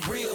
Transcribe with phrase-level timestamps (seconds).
[0.00, 0.27] I'm real.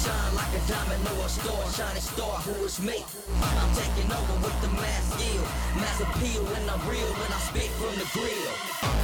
[0.00, 3.04] Shine like a diamond or a star, shining star, who is me?
[3.42, 5.42] I'm taking over with the mass skill,
[5.76, 8.99] mass appeal, and I'm real when I spit from the grill.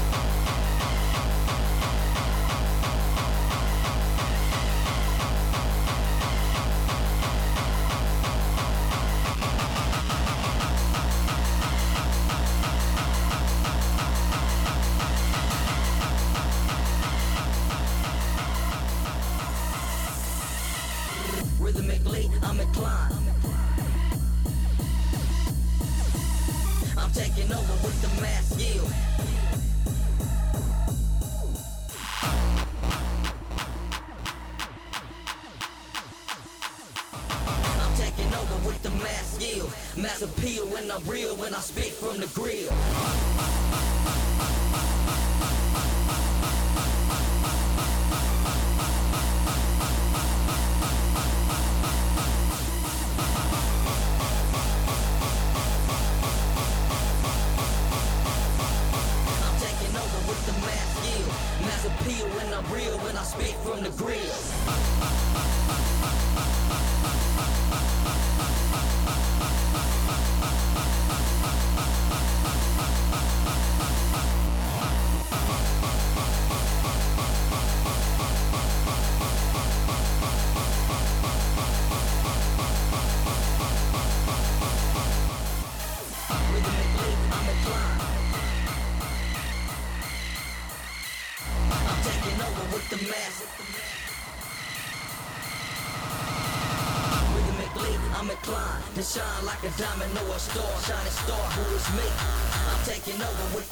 [103.07, 103.66] You know what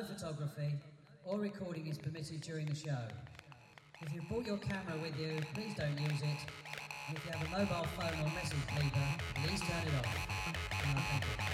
[0.00, 0.72] photography
[1.24, 3.06] or recording is permitted during the show.
[4.00, 6.38] If you've brought your camera with you, please don't use it.
[7.08, 11.51] And if you have a mobile phone or message leaver, please turn it off.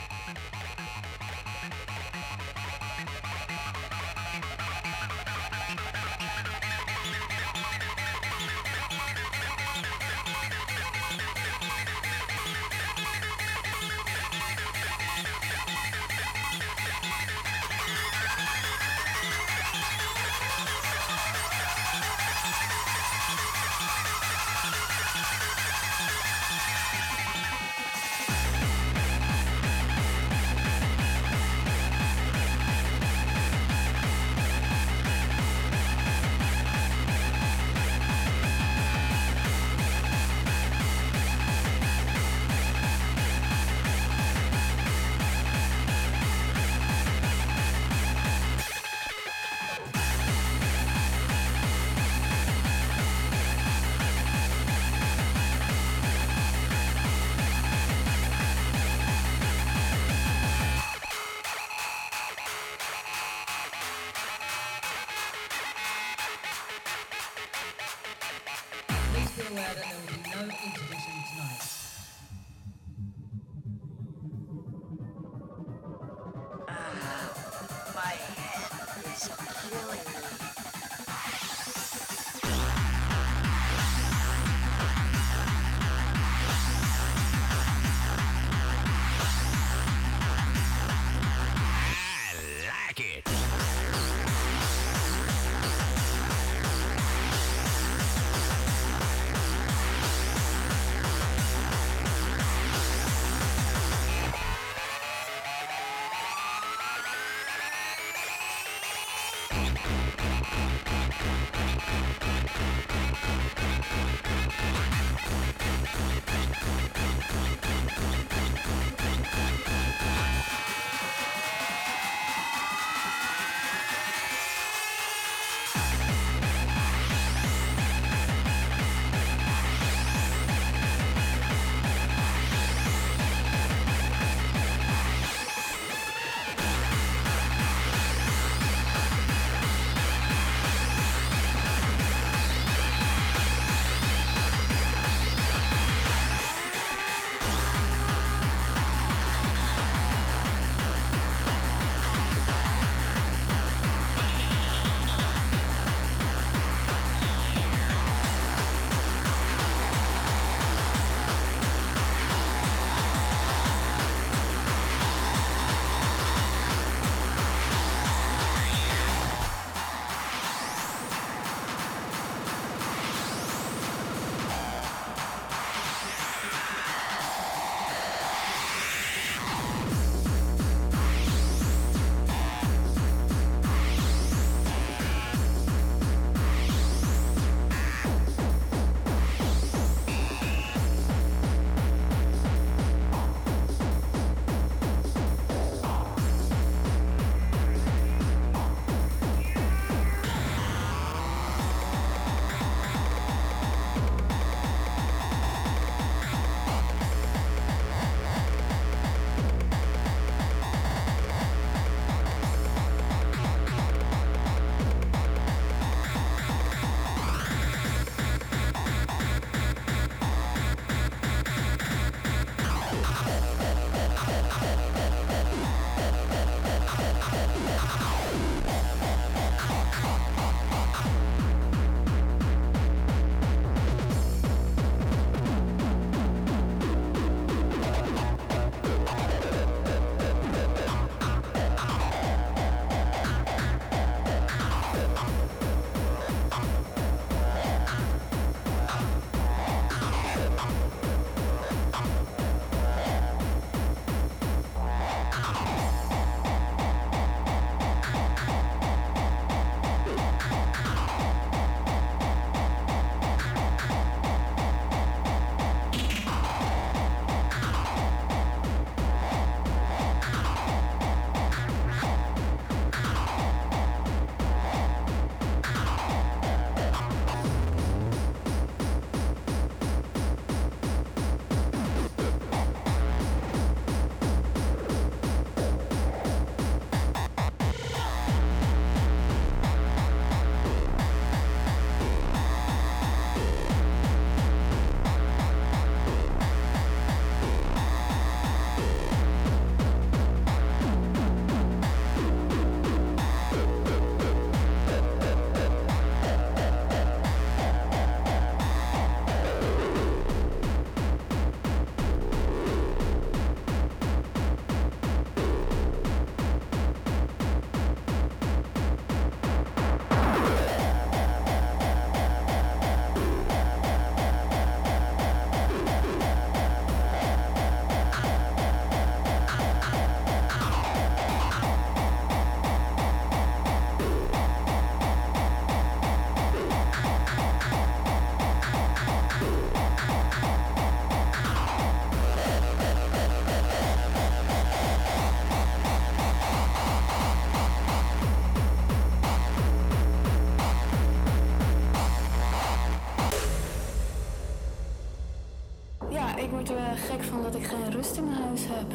[356.68, 358.92] Word er gek van dat ik geen rust in mijn huis heb.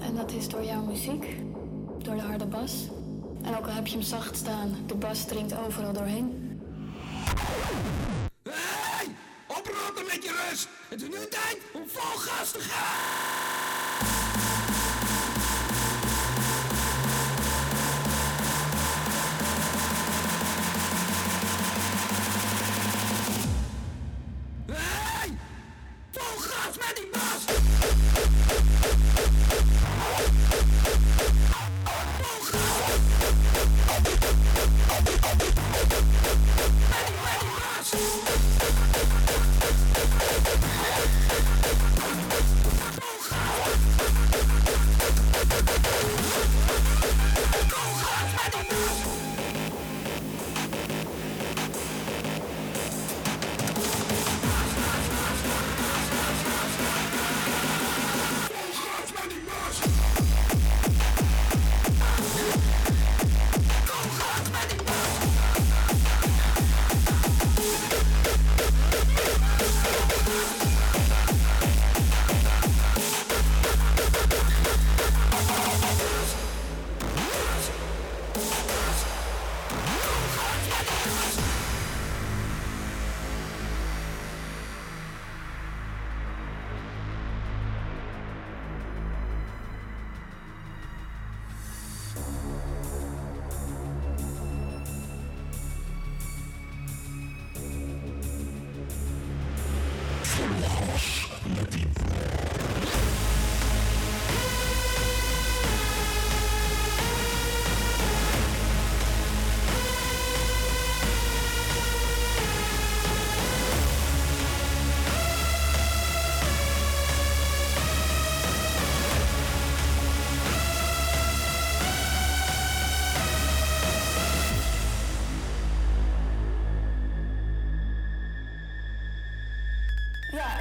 [0.00, 1.36] En dat is door jouw muziek,
[1.98, 2.88] door de harde bas.
[3.42, 6.35] En ook al heb je hem zacht staan, de bas dringt overal doorheen.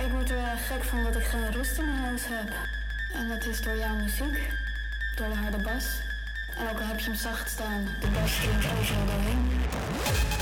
[0.03, 2.53] Ik word er eh, gek van dat ik geen rust in mijn huis heb.
[3.13, 4.49] En dat is door jouw muziek,
[5.15, 5.85] door de harde bas.
[6.57, 10.34] En ook al heb je hem zacht staan, de bas klinkt overal doorheen.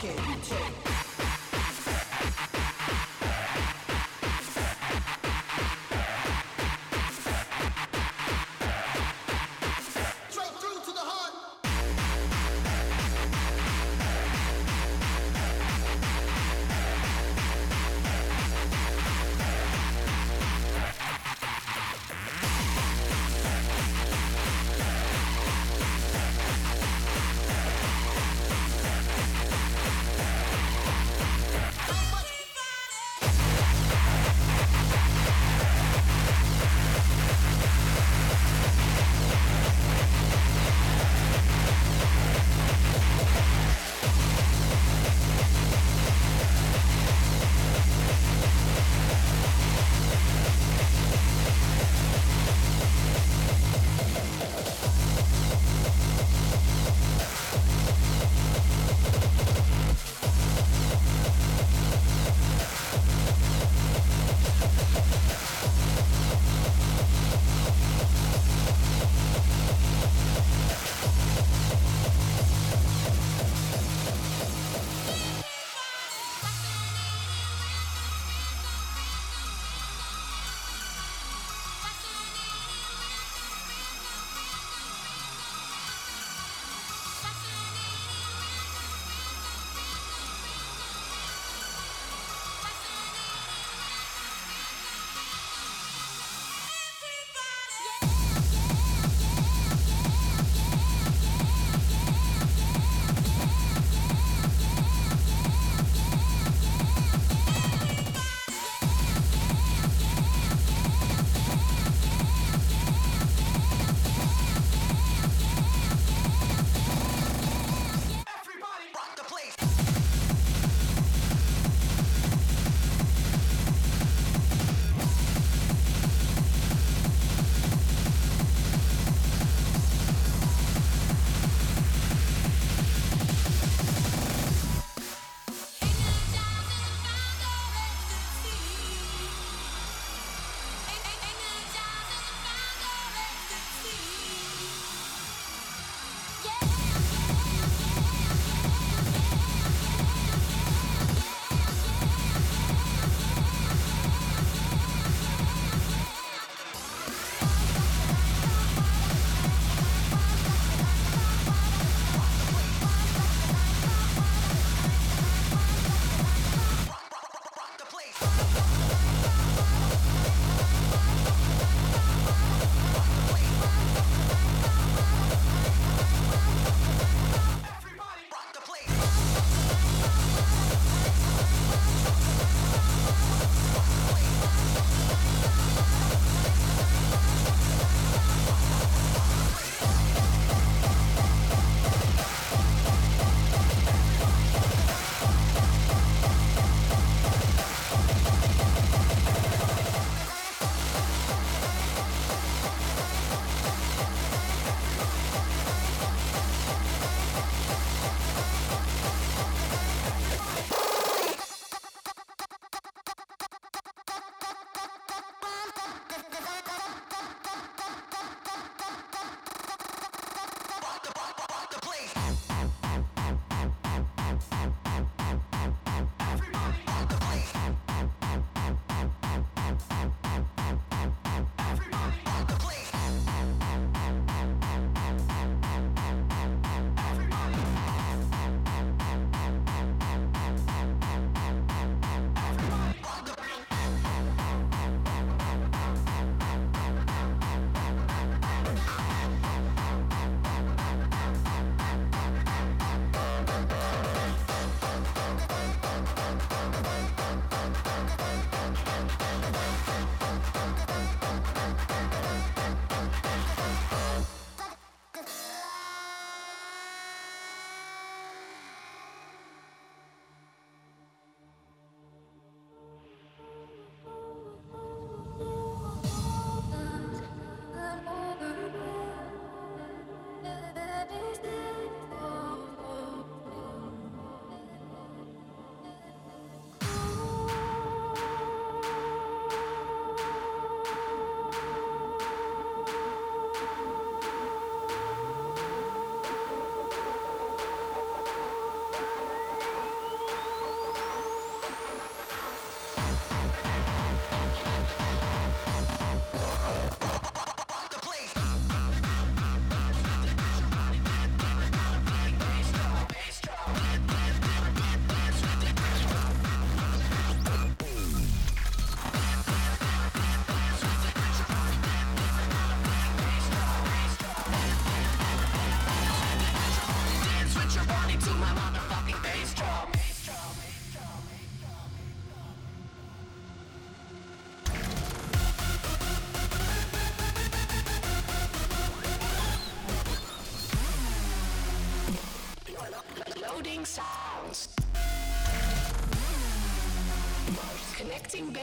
[0.00, 0.95] Take, take.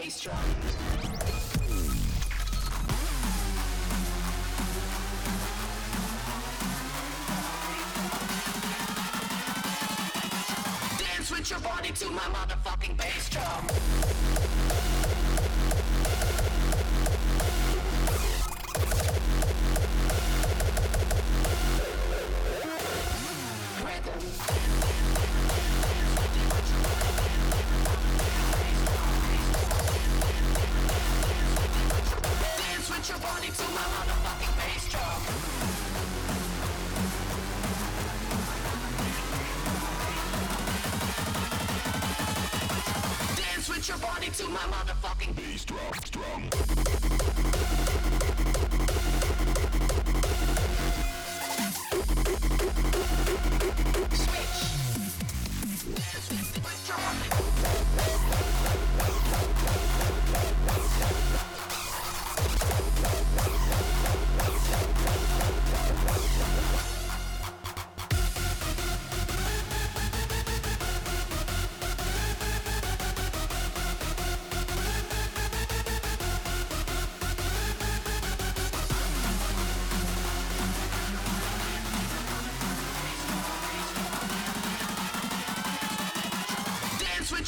[0.09, 1.02] Selecting bass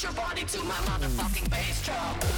[0.06, 2.35] your body to my motherfucking bass drum.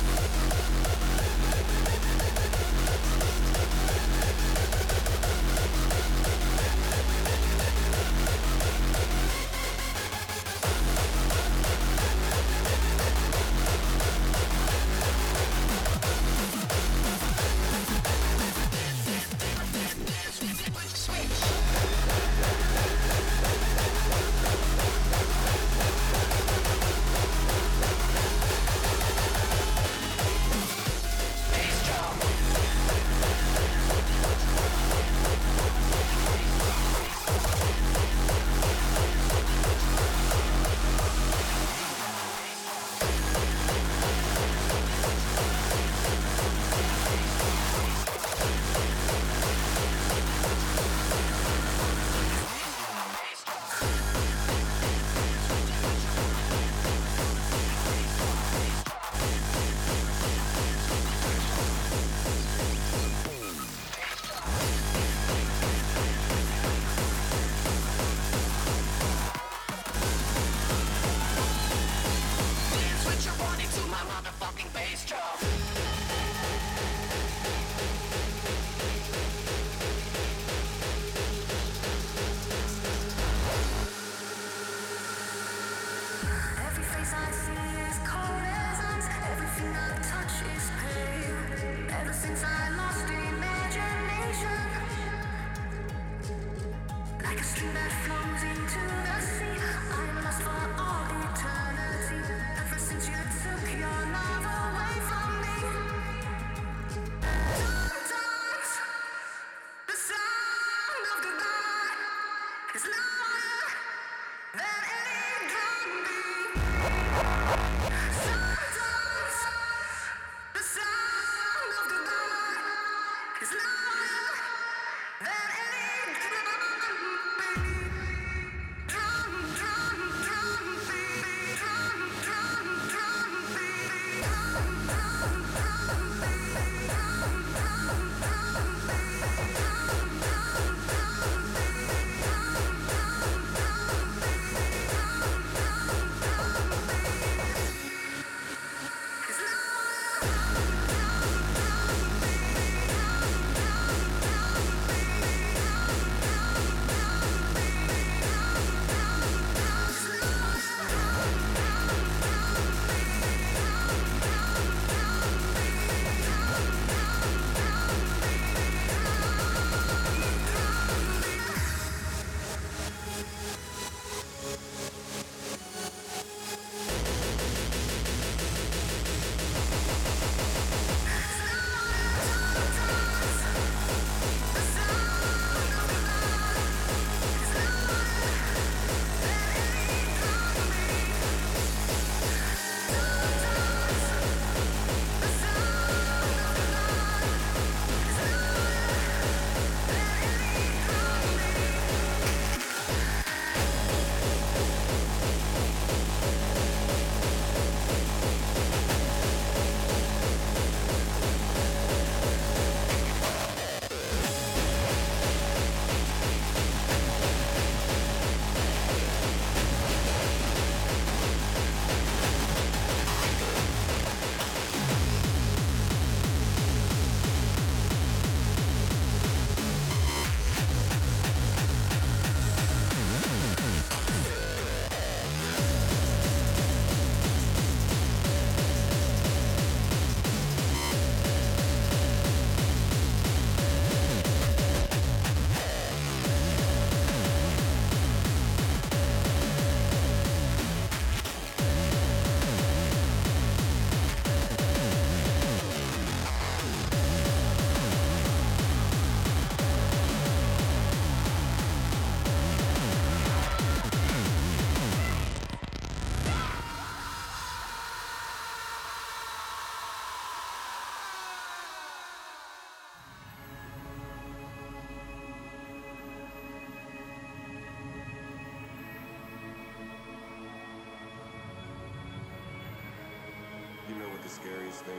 [284.86, 284.94] To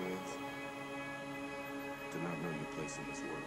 [2.19, 3.43] not know your place in this world.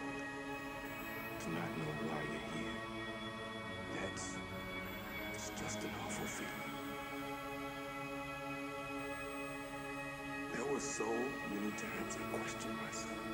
[1.41, 2.78] To not know why you're here.
[4.00, 4.38] That's
[5.34, 6.72] it's just an awful feeling.
[10.54, 11.06] There were so
[11.54, 13.26] many times I questioned myself.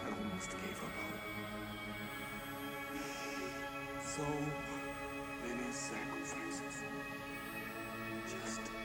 [0.00, 1.26] I almost gave up hope.
[4.04, 4.26] So
[5.44, 6.84] many sacrifices.
[8.28, 8.81] Just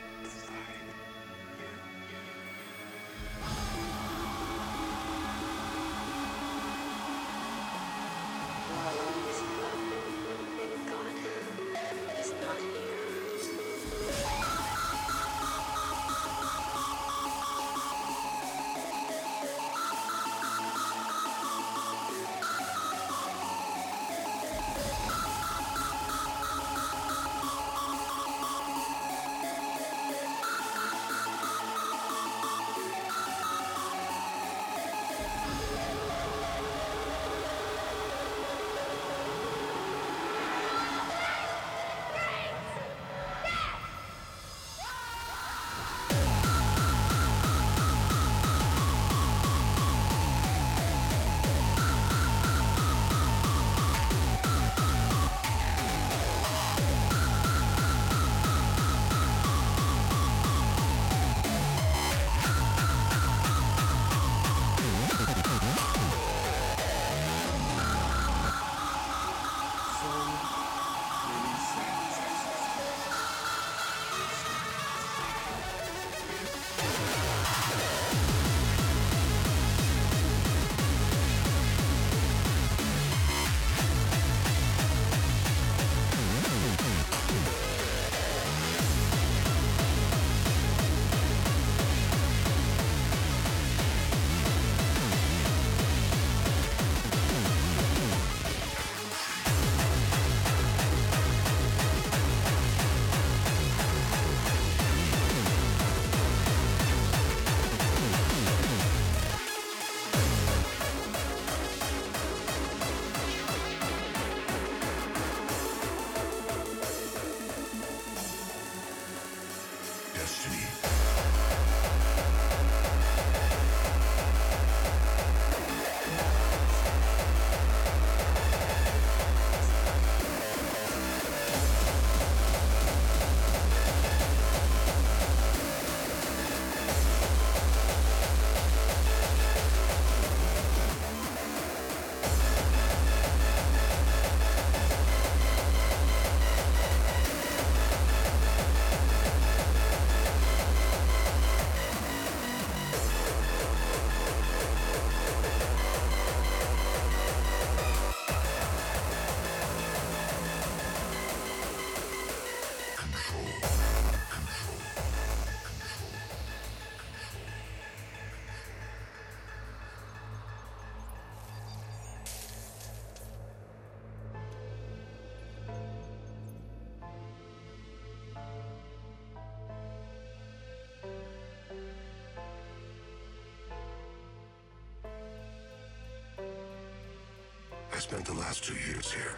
[188.09, 189.35] spent the last two years here.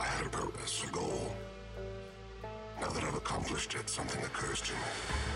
[0.00, 1.36] I had a purpose, a goal.
[2.80, 5.33] Now that I've accomplished it, something occurs to me.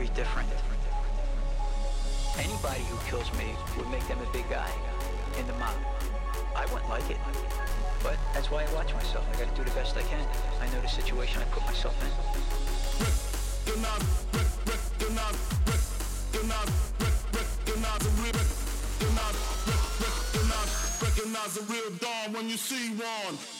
[0.00, 0.48] very different.
[2.38, 4.70] Anybody who kills me would make them a big guy
[5.38, 5.74] in the mob.
[6.56, 7.18] I wouldn't like it.
[8.02, 9.28] But that's why I watch myself.
[9.28, 10.24] I gotta do the best I can.
[10.60, 12.08] I know the situation I put myself in.
[21.02, 23.59] Recognize the real dawn when you see one.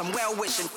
[0.00, 0.71] I'm well wishing.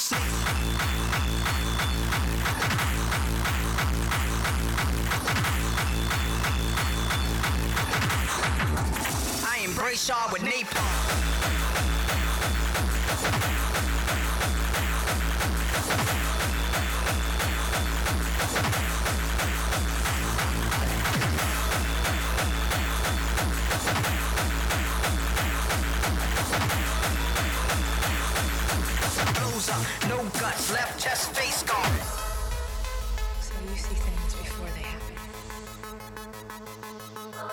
[0.00, 0.39] shit.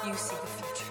[0.05, 0.86] You see the future.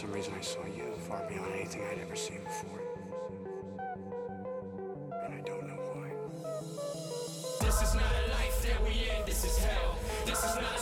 [0.00, 2.80] some reason, I saw you far beyond anything I'd ever seen before.
[5.26, 6.08] And I don't know why.
[7.60, 9.26] This is not a life that we end.
[9.26, 9.98] this is hell.
[10.24, 10.79] This is not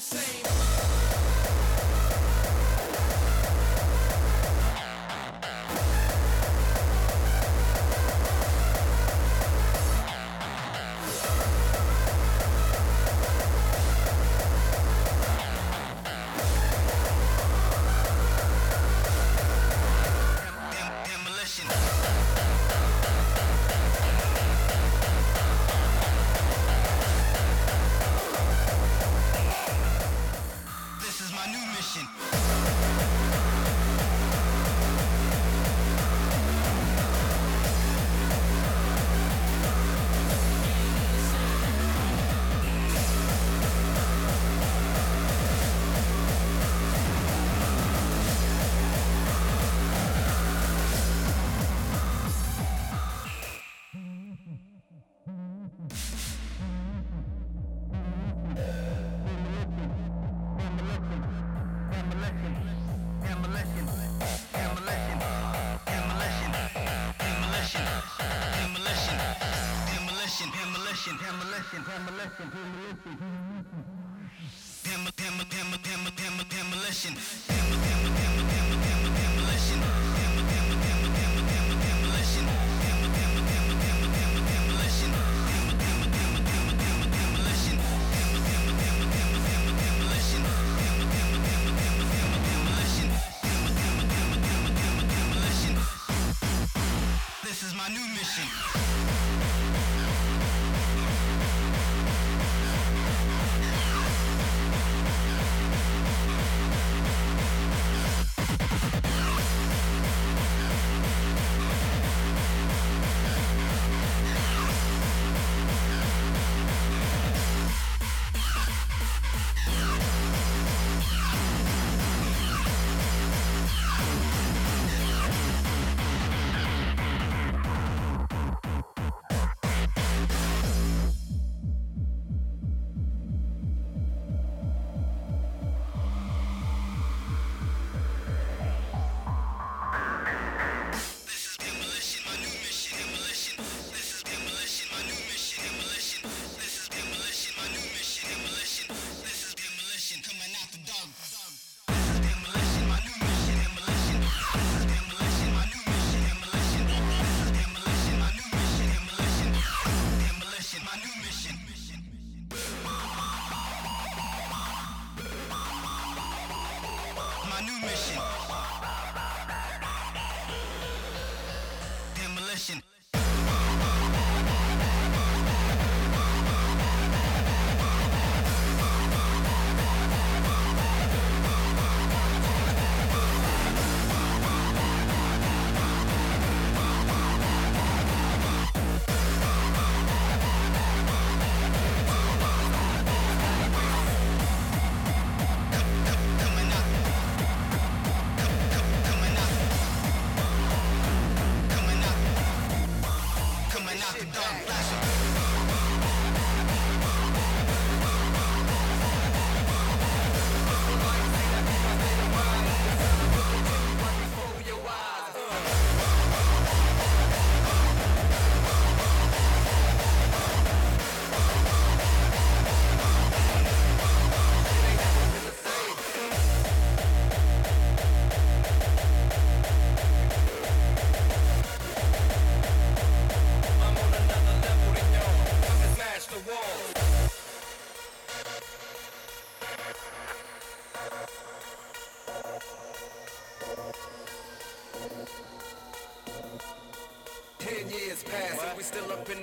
[0.00, 0.37] same.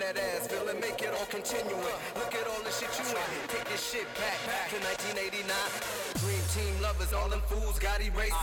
[0.06, 1.97] That ass, feel make it all continuing.
[2.16, 3.47] Look at all the shit you in.
[3.49, 5.49] Take this shit back, back to 1989.
[6.22, 8.36] Dream team lovers, all them fools got erased.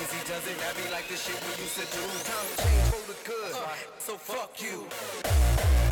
[0.00, 2.02] Easy does it, be like the shit we used to do.
[2.32, 3.54] Time to change for the good,
[3.98, 5.83] so fuck you.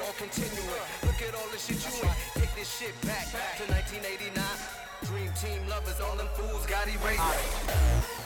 [0.00, 2.14] Look at all the shit you in.
[2.34, 4.42] Take this shit back, back to 1989.
[5.04, 8.21] Dream team lovers, all them fools got erased.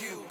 [0.00, 0.24] You.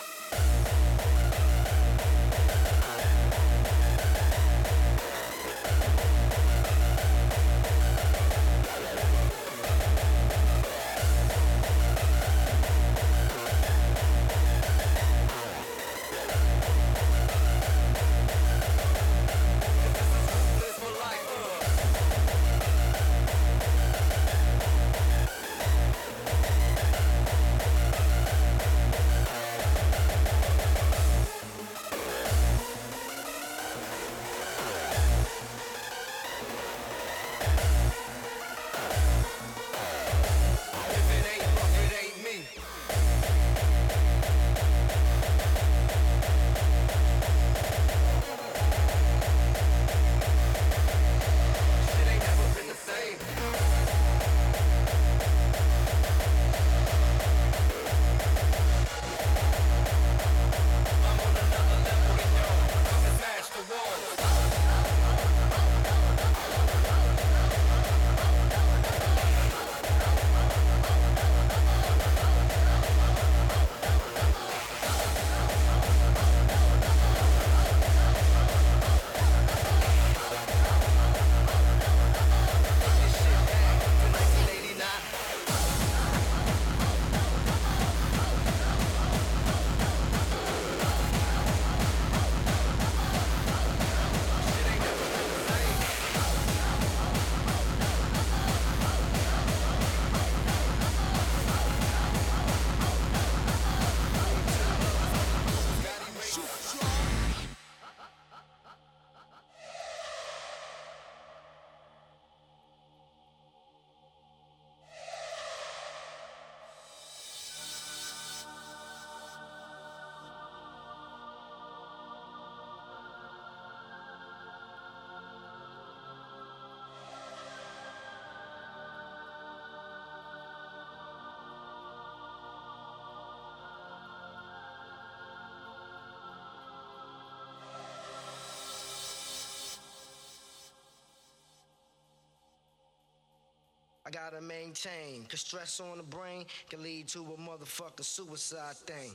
[144.13, 149.11] Gotta maintain, cause stress on the brain can lead to a motherfucker suicide thing.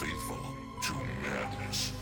[0.00, 0.38] Faithful
[0.80, 1.92] to madness.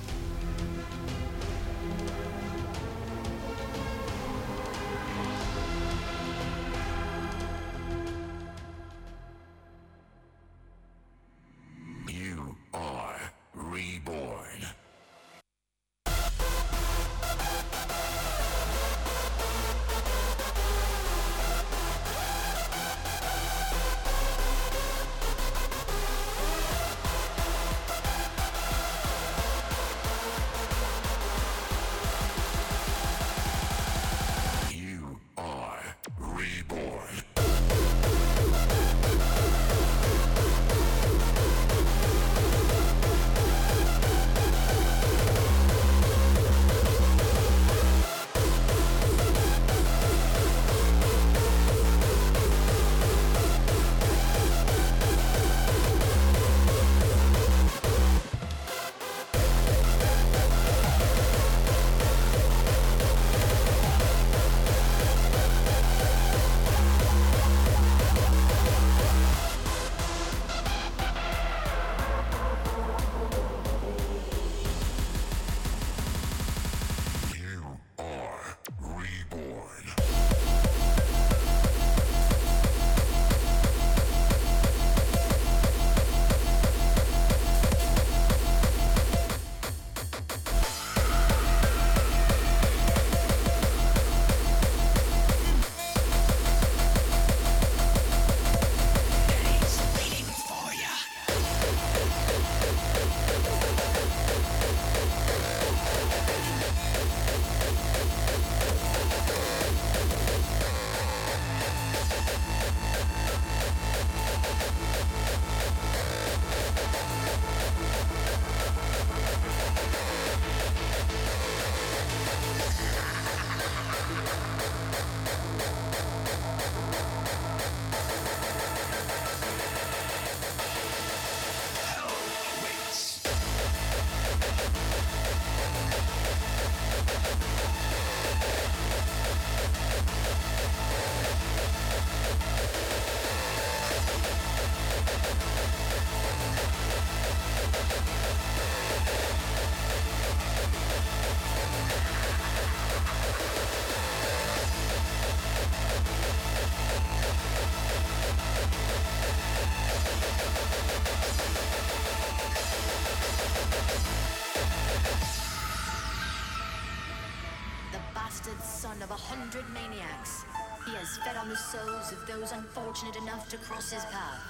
[168.99, 170.45] Son of a hundred maniacs.
[170.85, 174.41] He has fed on the souls of those unfortunate enough to cross his path.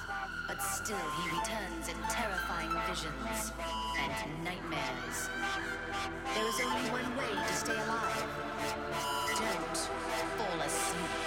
[0.46, 3.52] But still he returns in terrifying visions
[3.98, 5.28] and nightmares.
[6.34, 8.24] There is only one way to stay alive.
[9.36, 9.76] Don't
[10.38, 11.17] fall asleep.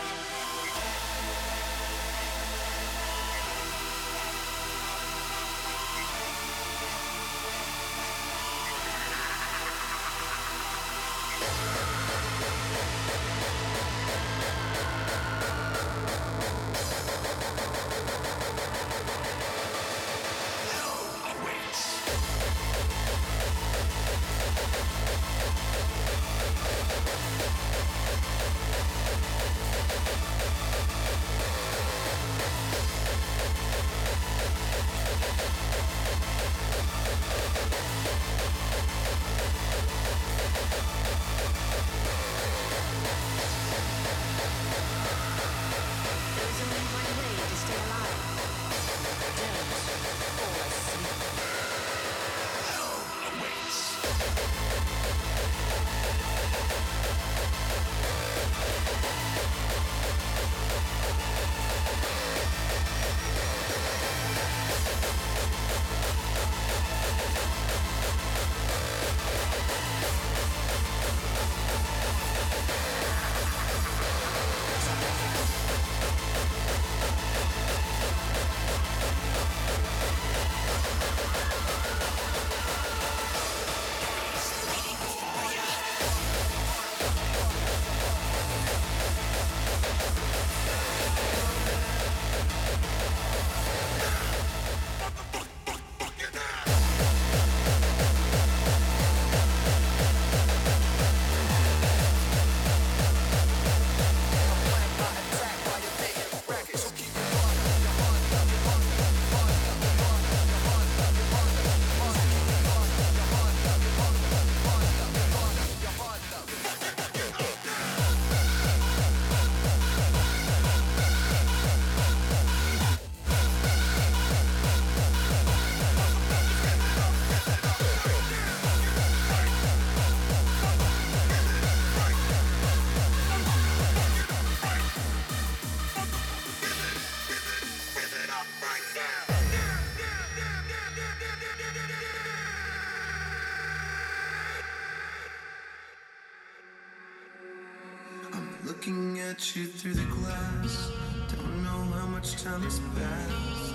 [148.71, 150.91] looking at you through the glass.
[151.27, 153.73] Don't know how much time has passed.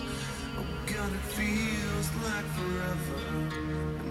[0.57, 3.21] Oh God, it feels like forever.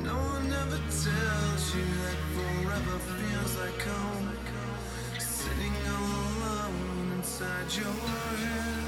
[0.04, 4.30] No one ever tells you that forever feels like home.
[5.18, 7.98] Sitting all alone inside your
[8.44, 8.84] head.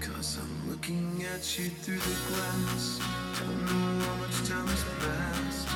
[0.00, 2.98] Cause I'm looking at you through the glass.
[3.38, 5.75] Don't know how much time has passed.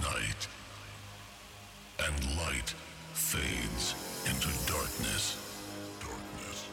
[0.00, 0.48] Night
[2.06, 2.74] and light
[3.12, 3.94] fades
[4.26, 5.36] into darkness,
[6.00, 6.68] darkness,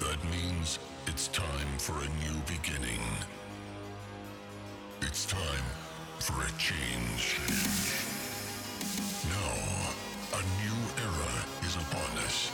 [0.00, 3.00] that means it's time for a new beginning.
[5.02, 5.66] It's time
[6.18, 7.38] for a change.
[9.28, 11.34] Now, a new era
[11.64, 12.50] is upon us.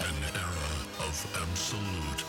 [0.00, 0.70] An era
[1.06, 2.24] of absolute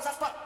[0.00, 0.39] cosas para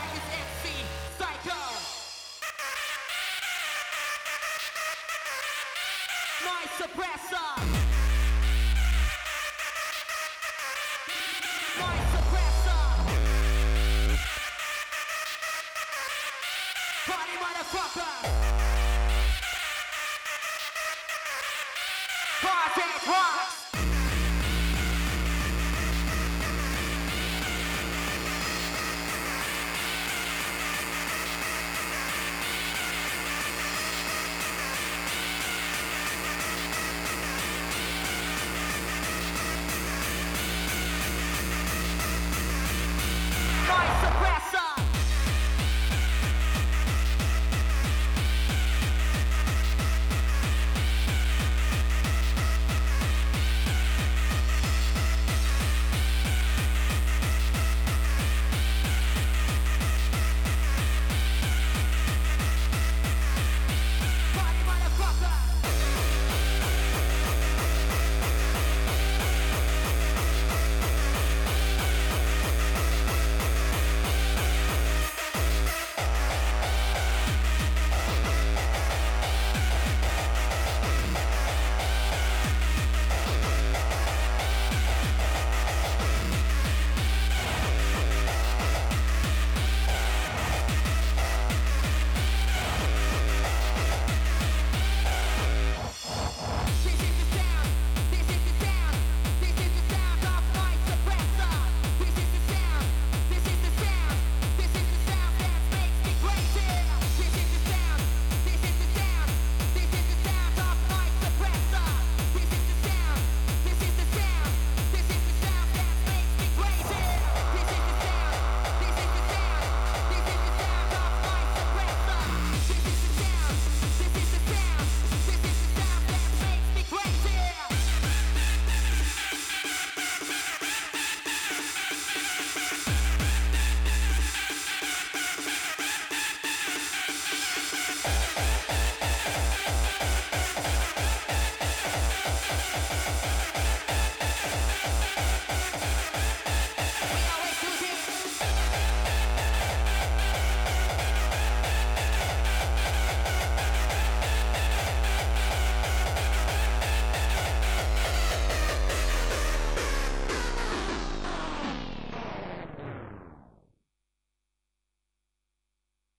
[0.00, 0.99] Rise and see.